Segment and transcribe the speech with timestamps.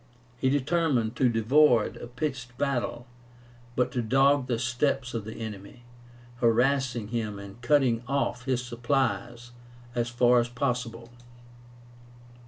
[0.39, 3.05] He determined to avoid a pitched battle,
[3.75, 5.83] but to dog the steps of the enemy,
[6.37, 9.51] harassing him and cutting off his supplies
[9.93, 11.11] as far as possible.